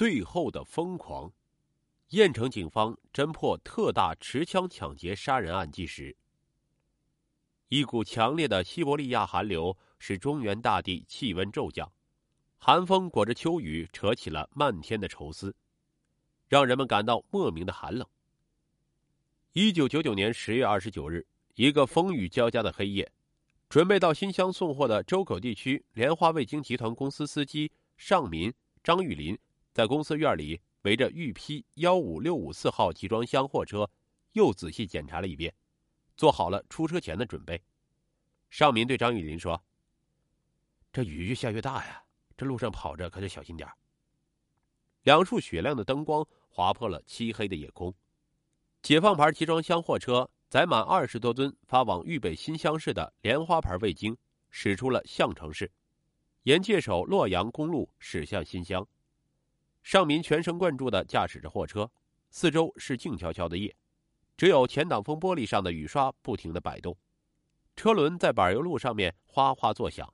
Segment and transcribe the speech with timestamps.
[0.00, 1.30] 最后的疯狂。
[2.12, 6.16] 燕城警方侦破特大持枪抢劫杀人案纪实。
[7.68, 11.92] 一股强烈的西伯利亚寒流使中原大地气温骤降，
[12.56, 15.54] 寒风裹着秋雨，扯起了漫天的愁丝，
[16.48, 18.08] 让人们感到莫名的寒冷。
[19.52, 21.26] 一九九九年十月二十九日，
[21.56, 23.12] 一个风雨交加的黑夜，
[23.68, 28.50] 准备到新乡送货的周口地区莲花味精集团公司司机尚民、
[28.82, 29.38] 张玉林，
[29.72, 30.60] 在公司院里。
[30.84, 33.90] 围着豫 P 幺五六五四号集装箱货车，
[34.32, 35.54] 又仔细检查了一遍，
[36.16, 37.62] 做好了出车前的准备。
[38.48, 39.62] 尚民对张玉林说
[40.90, 42.02] ：“这雨越下越大呀，
[42.34, 43.68] 这路上跑着可得小心点
[45.02, 47.94] 两束雪亮的灯光划破了漆黑的夜空。
[48.80, 54.16] 解放牌集装箱货车载满二十多吨发往豫北新乡市的莲花牌味精，
[54.48, 55.70] 驶出了项城市，
[56.44, 58.88] 沿界首洛阳公路驶向新乡。
[59.82, 61.90] 尚民全神贯注的驾驶着货车，
[62.30, 63.74] 四周是静悄悄的夜，
[64.36, 66.96] 只有前挡风玻璃上的雨刷不停的摆动，
[67.74, 70.12] 车轮在柏油路上面哗哗作响。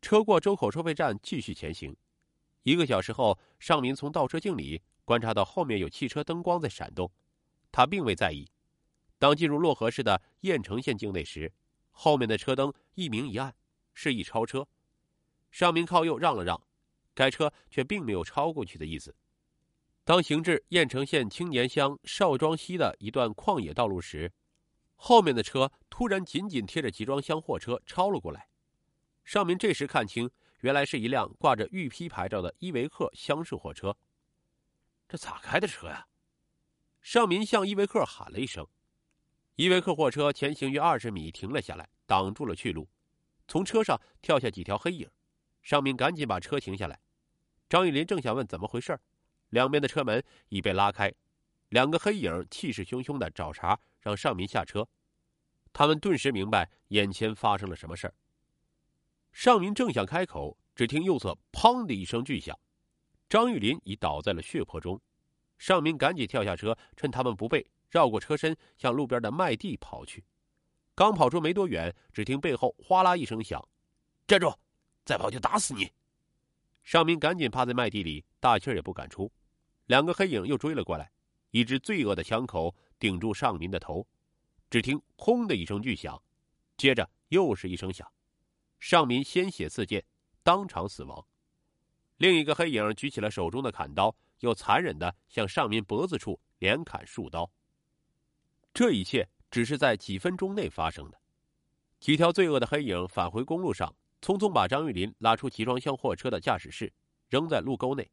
[0.00, 1.96] 车过周口收费站，继续前行。
[2.62, 7.10] 一个小时后，尚民从倒车镜里观察到后面有汽车灯光在闪动，
[7.70, 8.50] 他并未在意。
[9.18, 11.52] 当进入漯河市的雁城县境内时，
[11.92, 13.54] 后面的车灯一明一暗，
[13.92, 14.66] 示意超车。
[15.50, 16.60] 尚民靠右让了让。
[17.14, 19.14] 该车却并没有超过去的意思。
[20.04, 24.30] 当行至雁城县青年乡邵庄西的一段旷野道路时，
[24.96, 28.48] 后面的车突然紧紧贴着集装箱货车超了过来。
[29.24, 33.96] 尚民这时看清，原来是一辆挂着豫 P 牌照的依维柯厢式货车。
[35.08, 36.06] 这咋开的车呀？
[37.00, 38.66] 尚民向依维柯喊了一声。
[39.56, 42.88] 依维柯货车前行约二十米，停了下来，挡住了去路。
[43.46, 45.08] 从车上跳下几条黑影。
[45.62, 47.00] 尚民赶紧把车停下来。
[47.68, 48.98] 张玉林正想问怎么回事
[49.50, 51.12] 两边的车门已被拉开，
[51.70, 54.86] 两个黑影气势汹汹的找茬，让尚民下车。
[55.72, 58.12] 他们顿时明白眼前发生了什么事
[59.32, 62.56] 尚民正想开口，只听右侧“砰”的一声巨响，
[63.28, 65.00] 张玉林已倒在了血泊中。
[65.58, 70.24] 尚民赶紧跳下车，趁他们不备，绕过车身向路边的麦地跑去。
[70.94, 73.66] 刚跑出没多远，只听背后哗啦一声响
[74.28, 74.54] ：“站住！
[75.04, 75.90] 再跑就打死你！”
[76.84, 79.32] 尚民赶紧趴在麦地里，大气也不敢出。
[79.86, 81.10] 两个黑影又追了过来，
[81.50, 84.06] 一支罪恶的枪口顶住尚民的头，
[84.68, 86.22] 只听“轰”的一声巨响，
[86.76, 88.06] 接着又是一声响，
[88.78, 90.04] 尚民鲜血四溅，
[90.42, 91.26] 当场死亡。
[92.18, 97.50] 另一个黑影举起了手中的砍刀，又残忍的向尚民脖子处连砍数刀。
[98.74, 101.18] 这一切只是在几分钟内发生的。
[101.98, 103.94] 几条罪恶的黑影返回公路上。
[104.24, 106.90] 匆匆把张玉林拉出集装箱货车的驾驶室，
[107.28, 108.10] 扔在路沟内，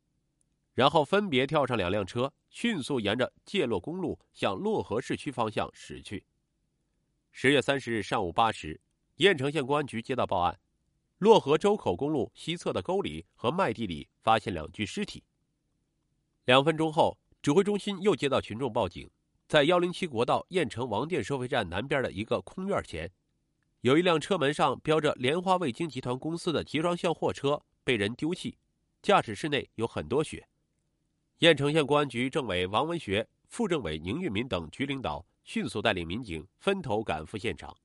[0.74, 6.26] 然后分别跳上两辆车，迅速沿着界洛公路向漯河市区方向驶去。
[7.32, 8.82] 十月三十日上午八时，
[9.16, 10.60] 雁城县公安局接到报案，
[11.22, 15.24] 漯河周口公路西侧的沟里和麦地里发现两具尸体。
[16.44, 19.10] 两分钟后，指挥中心又接到群众报警，
[19.48, 23.10] 在幺零七国道雁城王店收费站南边的一个空院前。
[23.82, 28.56] 有一辆车门上标着莲花味精集团公司的集装箱货车被人丢弃，
[29.02, 30.48] 驾驶室内有很多血。
[31.40, 37.76] 雁城县公安局政委王文学、副政委宁玉民等局领导迅速带领民警分头赶赴现场。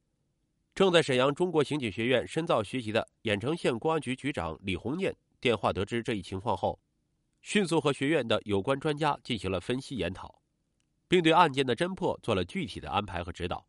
[0.74, 6.78] 正在沈阳中国刑警学院深造学习的雁城县公安局局长李红念电话得知这一情况后，
[7.40, 10.42] 迅速和学院的有关专家进行了分析研讨，
[11.08, 13.66] 并对案件的侦破做了具体的安排和指导。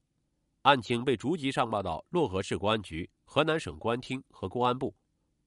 [0.68, 4.94] 案情被逐级上报到漯河市公安局、河南省公安厅和公安部，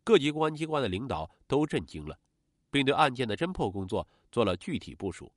[0.02, 2.18] 各级公安机关的领导都震惊了，
[2.70, 5.30] 并对案件的侦破工作做了具体部署。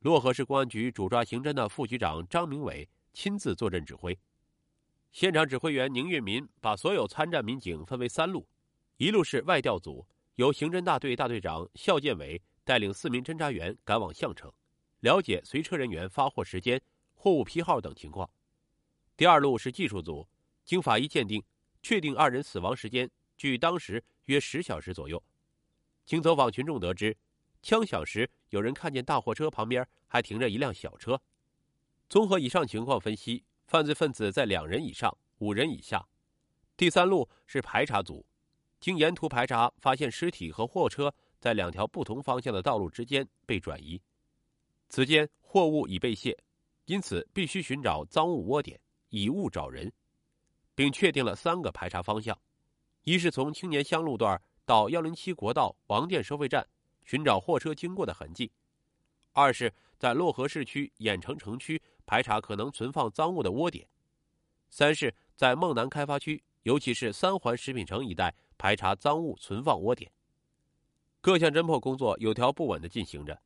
[0.00, 4.18] 漯河市公安局主抓刑侦的副局长张明伟亲自坐镇指挥，
[5.12, 8.48] 现场指挥员宁月民把所有参战民警分为三路，
[8.96, 10.06] 一路是外调组，
[10.36, 14.50] 由刑侦大队大队长肖建伟带领四名侦查员赶往项城，
[15.00, 16.80] 了解随车人员发货时间、
[17.12, 18.26] 货物批号等情况。
[19.16, 20.26] 第二路是技术组，
[20.64, 21.40] 经法医鉴定，
[21.82, 25.22] 确定二人死亡时间距当时约十小时左右。
[26.04, 27.16] 经走访群众得知，
[27.62, 31.20] 枪响时有人看见大货车旁边还停着一辆小车。
[32.08, 36.04] 综合以上情况分析，犯罪分子在两人以上、五人以下。
[36.76, 38.26] 第三路是排查组，
[38.80, 44.02] 经沿途排查发现尸体和货车在两条不同方向的道路之间被转移，
[44.88, 46.36] 此间货物已被卸，
[46.86, 48.80] 因此必须寻找赃物窝点。
[49.14, 49.92] 以物找人，
[50.74, 52.36] 并确定了三个排查方向：
[53.04, 56.66] 一是从青年乡路段到幺零七国道王店收费站，
[57.04, 58.50] 寻找货车经过的痕迹；
[59.32, 63.86] 二是，在漯河市区郾城城区排查可能存放赃物的窝点；
[64.68, 70.10] 三是，在孟南开发区，尤其是三环食品城一带排查赃物存放窝点。
[71.20, 73.40] 各项侦破工作有条不紊的进行着。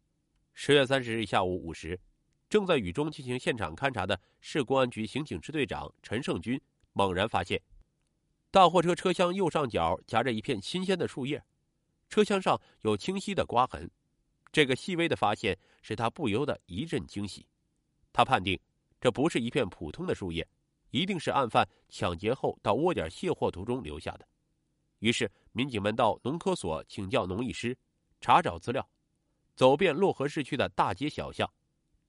[0.54, 2.00] 十月三十日下午五时，
[2.48, 6.60] 正在雨中进行现场勘查的市公安局刑警支队长陈胜军
[6.92, 7.60] 猛然发现。
[8.50, 11.42] 大货车车厢右上角夹着一片新鲜的树叶，
[12.08, 13.90] 车厢上有清晰的刮痕。
[14.50, 17.46] 这个细微的发现使他不由得一阵惊喜。
[18.10, 18.58] 他判定，
[18.98, 20.48] 这不是一片普通的树叶，
[20.90, 24.26] 一定是案犯抢劫后到窝点卸货途中留下的。
[25.00, 27.76] 于是，民警们到农科所请教农艺师，
[28.22, 28.88] 查找资料，
[29.54, 31.48] 走遍漯河市区的大街小巷，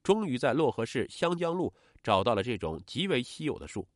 [0.09, 1.71] 终于在漯河市湘江路
[2.01, 3.88] 找到了这种极为稀有的树。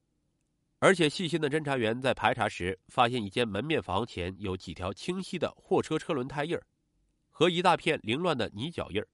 [0.77, 6.63] 而且细心的侦查员在排查时，发现一间门面房前有几条清晰的货车车轮胎印儿，
[7.31, 9.07] 和一大片凌乱的泥脚印儿，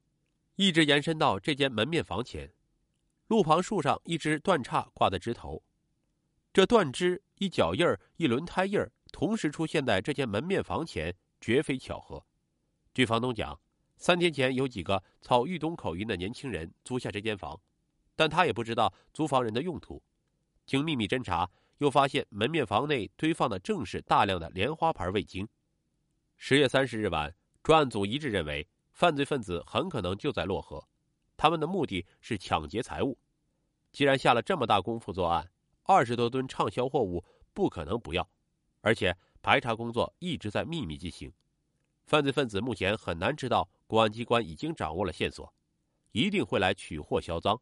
[0.57, 2.51] 一直延伸到这间门面房前。
[3.27, 5.63] 路旁树上一只断叉挂在枝头，
[6.51, 12.21] 这断枝、一脚印儿、一轮胎印儿同时出现在这间门面房前，绝非巧合。
[12.93, 13.57] 据房东讲，
[13.99, 17.59] 三天前有几个操豫东口音的年轻人租下这间房，
[18.15, 20.01] 但他也不知道租房人的用途。
[20.65, 21.49] 经秘密侦查，
[21.79, 25.45] 又发现门面房内堆放的正是大量的莲花牌味精。
[26.37, 30.87] 十月三十日晚，专案组一致认为，犯罪分子很可能就在漯河，
[31.35, 33.17] 他们的目的是抢劫财物。
[33.91, 35.51] 既然下了这么大功夫作案，
[35.83, 37.21] 二十多吨畅销货物
[37.53, 38.25] 不可能不要，
[38.79, 41.33] 而且排查工作一直在秘密进行，
[42.05, 45.51] 犯罪分子目前很难知道公安机关已经掌握了线索，
[46.11, 47.59] 一定会来取货销赃。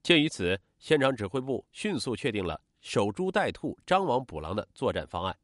[0.00, 5.36] 鉴于此，现场指挥部迅速确定了守株待兔、张网捕狼的作战方案，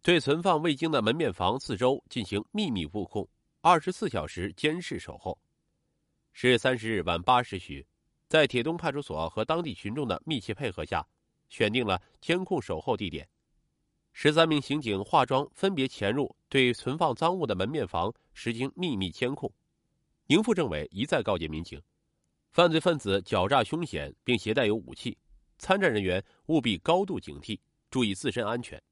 [0.00, 3.28] 对存放味精的门面房四周进行秘密布控，
[3.60, 5.36] 二十四小时监视守候。
[6.32, 7.84] 十月三十日晚八时许，
[8.28, 11.04] 在铁东派出所和当地群众的密切配合下，
[11.48, 13.28] 选定了监控守候地点。
[14.12, 19.50] 十三名刑警化妆，分别潜入对存放赃物的门面房实行秘密监控。
[20.26, 21.80] 宁副政委一再告诫民警。
[22.50, 25.16] 犯罪分子狡诈凶险，并携带有武器，
[25.56, 27.58] 参战人员务必高度警惕，
[27.90, 28.82] 注意自身安全。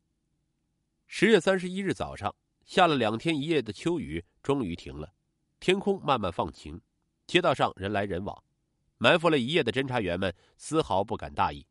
[1.09, 2.35] 十月三十一日早上，
[2.65, 5.13] 下了两天一夜的秋雨终于停了，
[5.59, 6.81] 天空慢慢放晴，
[7.27, 8.45] 街道上人来人往，
[8.97, 11.67] 埋伏了一夜的侦查员们丝毫不敢大意，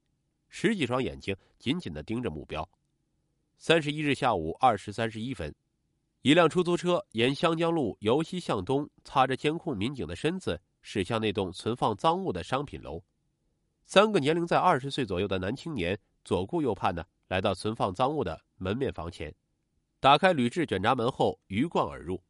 [0.49, 2.67] 十几双眼睛紧紧的盯着目标。
[3.57, 5.53] 三十一日下午二时三十一分，
[6.21, 10.59] 一辆出租车沿湘江路由西向东，擦着监控民警的身子。
[10.89, 13.03] 驶向那栋存放赃物的商品楼，
[13.85, 19.35] 三个年龄在二十岁左右的男青年左顾右盼的来到存放赃物的门面房前，
[19.99, 22.23] 打开铝制卷闸门后鱼贯而入，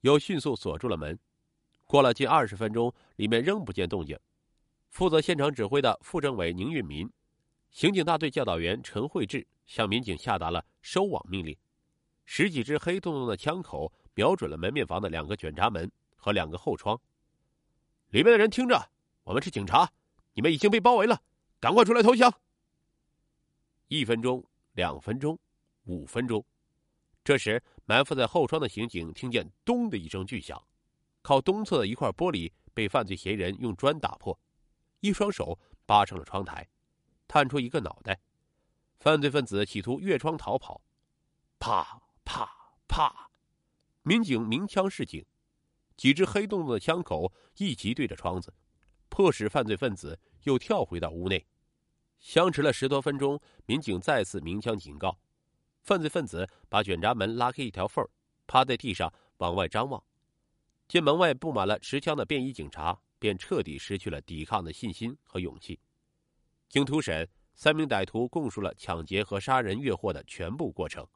[0.00, 1.16] 又迅速锁住了门。
[1.86, 4.18] 过了近二十分钟，里面仍不见动静。
[4.88, 7.08] 负责现场指挥的副政委宁运民、
[7.70, 11.56] 刑警大队教导员陈慧智向民警下达了收网命令。
[12.26, 17.00] 十几支黑洞洞的枪口瞄准了门面房的两个卷闸门和两个后窗。
[18.10, 18.90] 里面的人听着，
[19.24, 19.90] 我们是警察，
[20.34, 21.22] 你们已经被包围了，
[21.58, 22.30] 赶快出来投降。
[23.88, 25.38] 一分钟，两分钟，
[25.84, 26.44] 五分钟，
[27.24, 30.62] 这时埋伏在后窗的刑警听见“咚”的一声巨响，
[31.22, 34.38] 靠东侧的一块玻璃被犯罪嫌疑人用砖打破，
[35.00, 36.68] 一双手扒上了窗台，
[37.26, 38.20] 探出一个脑袋，
[39.02, 40.80] 犯罪分子企图越窗逃跑，
[41.58, 42.48] 啪啪
[42.86, 43.32] 啪，
[44.02, 45.26] 民警鸣枪示警。
[45.96, 48.54] 几只黑洞洞的枪口一齐对着窗子，
[49.08, 51.44] 迫使犯罪分子又跳回到屋内。
[52.20, 55.18] 相持了十多分钟，民警再次鸣枪警告，
[55.82, 58.06] 犯罪分子把卷闸门拉开一条缝
[58.46, 60.00] 趴在地上往外张望。
[60.86, 65.80] 见门外布满了持枪的便衣警察，便彻底失去了抵抗的信心和勇气。
[66.68, 71.06] 经突审，三名歹徒供述了抢劫和杀人越货的全部过程。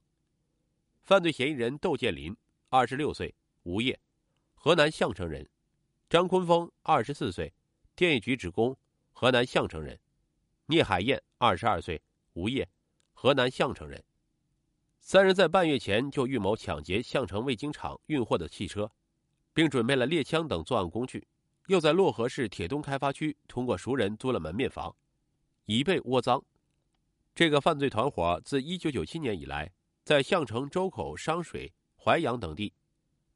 [1.02, 2.36] 犯罪嫌疑人窦建林，
[2.68, 3.98] 二十六岁，无业。
[4.54, 5.48] 河南项城人，
[6.08, 7.52] 张坤峰，二十四岁，
[7.94, 8.76] 电业局职工，
[9.12, 9.96] 河南项城人；
[10.66, 12.02] 聂海燕，二十二岁，
[12.32, 12.68] 无业，
[13.12, 14.02] 河南项城人。
[14.98, 18.90] 三人在半月前就预谋抢劫项城味精厂运货的汽车，
[19.54, 21.24] 并准备了猎枪等作案工具，
[21.68, 24.92] 又在漯河市铁东开发区通过熟人租了门面房，
[25.66, 26.42] 以备窝赃。
[27.34, 29.70] 这个犯罪团伙自一九九七年以来，
[30.02, 32.72] 在项城周口、商水、淮阳等地。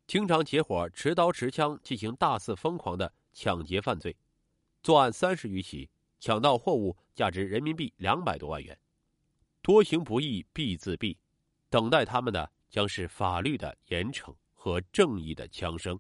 [0.06, 4.16] 经常结伙持刀持枪进行大肆疯狂的抢劫犯罪，
[4.82, 8.76] 作案三十余起，抢到货物价值人民币两百多万元。
[9.62, 11.16] 多行不义必自毙，
[11.68, 14.34] 等待他们的将是法律的严惩。
[14.62, 15.98] 和正义的枪声。